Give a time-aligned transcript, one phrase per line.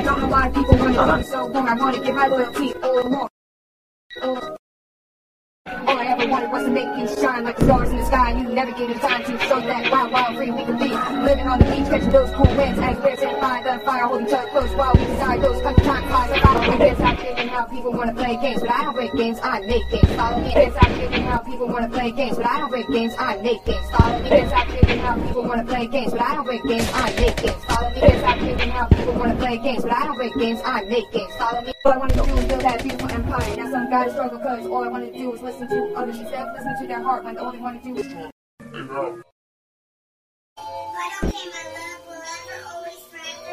[0.00, 1.68] I don't know why people want to do so wrong.
[1.68, 3.28] I want to give my loyalty all along.
[4.22, 8.32] All I ever wanted was to make you shine like the stars in the sky.
[8.32, 10.88] You never gave me time to show that wild, wild, free we can be.
[10.88, 12.80] Living on the beach, catching those cool winds.
[12.80, 15.84] As we're sitting by the fire, holding each other close while we decide those country
[15.84, 16.30] time flies.
[16.32, 16.99] I
[17.60, 20.08] how people wanna play games, but I don't break games, I make games.
[20.16, 23.36] Follow me, can't stop how people wanna play games, but I don't break games, I
[23.36, 23.90] make games.
[23.90, 27.12] Follow me, can't stop how people wanna play games, but I don't break games, I
[27.20, 27.64] make games.
[27.66, 28.38] Follow me, can't stop
[28.70, 31.36] how people wanna play games, but I don't break games, I make games.
[31.36, 31.72] Follow me.
[31.84, 33.56] All I wanna do is build that beautiful empire.
[33.56, 36.76] Now some gotta struggle, cause all I wanna do is listen to others of listening
[36.80, 38.32] to their heart when the only to do is But
[41.28, 43.49] okay, my love will ever, always, forever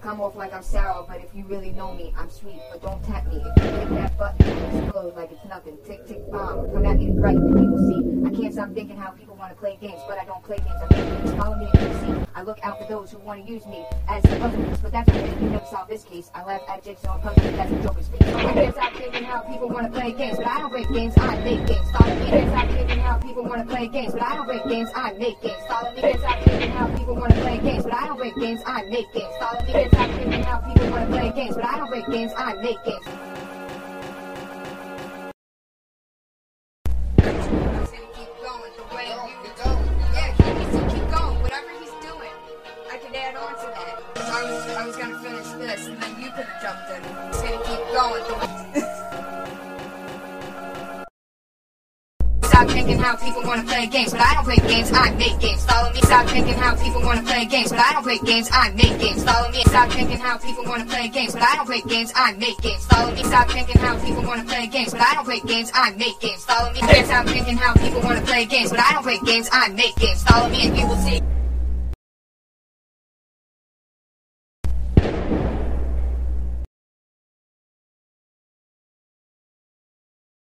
[0.00, 2.60] come off like I'm sour, but if you really know me, I'm sweet.
[2.70, 3.42] But don't tap me.
[3.56, 5.78] If you hit that button, it explode like it's nothing.
[5.84, 6.70] Tick, tick, bomb.
[6.72, 8.26] Come at me right, the people see.
[8.26, 10.80] I can't stop thinking how people want to play games, but I don't play games.
[10.90, 11.32] I make games.
[11.34, 12.30] Follow me and see.
[12.34, 15.08] I look out for those who want to use me as a puzzle but that's
[15.08, 15.34] okay.
[15.40, 16.30] You never solve this case.
[16.34, 18.22] I laugh at jigsaw and puzzle, that's the joker's face.
[18.22, 21.14] I can't stop thinking how people want to play games, but I don't break games.
[21.18, 21.90] I make games.
[21.90, 22.26] Follow me.
[22.26, 24.90] Can't stop thinking how people want to play games, but I don't break games.
[24.94, 25.62] I make games.
[25.68, 26.00] Follow me.
[27.62, 28.62] Games, but I don't break games.
[28.66, 29.34] I make games.
[29.40, 32.32] I can't stop thinking how people want to play games, but I don't break games.
[32.36, 33.06] I make games.
[44.32, 47.02] I was, I was gonna finish this, and then you could have jumped in.
[47.28, 48.59] He's gonna keep going.
[52.70, 55.64] Thinking how people wanna play games, but I don't play games, I make games.
[55.64, 56.00] Follow me.
[56.00, 59.24] Stop thinking how people wanna play games, but I don't play games, I make games.
[59.24, 59.62] Follow me.
[59.64, 62.84] Stop thinking how people wanna play games, but I don't play games, I make games.
[62.86, 63.24] Follow me.
[63.24, 66.44] Stop thinking how people wanna play games, but I don't play games, I make games.
[66.44, 66.80] Follow me.
[66.80, 70.22] Stop thinking how people wanna play games, but I don't play games, I make games.
[70.22, 71.39] Follow me and you will see.